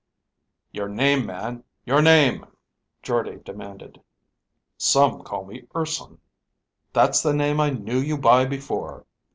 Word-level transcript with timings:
"Your 0.71 0.87
name, 0.89 1.27
man, 1.27 1.63
your 1.85 2.01
name," 2.01 2.43
Jordde 3.03 3.43
demanded. 3.43 4.01
"Some 4.75 5.21
call 5.21 5.45
me 5.45 5.67
Urson." 5.75 6.17
"That's 6.91 7.21
the 7.21 7.35
name 7.35 7.59
I 7.59 7.69
knew 7.69 7.99
you 7.99 8.17
by 8.17 8.45
before! 8.45 9.05